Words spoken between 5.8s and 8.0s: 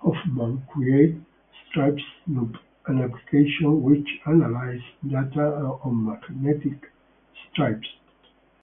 on magnetic stripes.